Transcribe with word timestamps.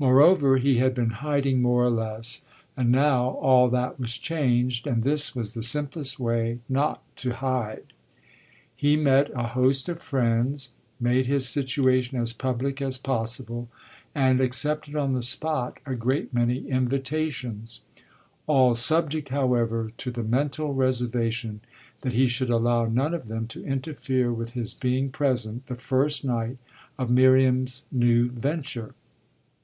Moreover, 0.00 0.58
he 0.58 0.76
had 0.76 0.94
been 0.94 1.10
hiding 1.26 1.60
more 1.60 1.82
or 1.82 1.90
less, 1.90 2.42
and 2.76 2.92
now 2.92 3.30
all 3.30 3.68
that 3.70 3.98
was 3.98 4.16
changed 4.16 4.86
and 4.86 5.02
this 5.02 5.34
was 5.34 5.54
the 5.54 5.60
simplest 5.62 6.20
way 6.20 6.60
not 6.68 7.02
to 7.16 7.32
hide. 7.34 7.82
He 8.76 8.96
met 8.96 9.28
a 9.34 9.48
host 9.48 9.88
of 9.88 10.00
friends, 10.00 10.68
made 11.00 11.26
his 11.26 11.48
situation 11.48 12.16
as 12.20 12.32
public 12.32 12.80
as 12.80 12.96
possible 12.96 13.68
and 14.14 14.40
accepted 14.40 14.94
on 14.94 15.14
the 15.14 15.22
spot 15.24 15.80
a 15.84 15.96
great 15.96 16.32
many 16.32 16.68
invitations; 16.68 17.80
all 18.46 18.76
subject, 18.76 19.30
however, 19.30 19.90
to 19.96 20.12
the 20.12 20.22
mental 20.22 20.74
reservation 20.74 21.60
that 22.02 22.12
he 22.12 22.28
should 22.28 22.50
allow 22.50 22.86
none 22.86 23.14
of 23.14 23.26
them 23.26 23.48
to 23.48 23.64
interfere 23.66 24.32
with 24.32 24.52
his 24.52 24.74
being 24.74 25.10
present 25.10 25.66
the 25.66 25.74
first 25.74 26.24
night 26.24 26.58
of 27.00 27.10
Miriam's 27.10 27.86
new 27.90 28.28
venture. 28.30 28.94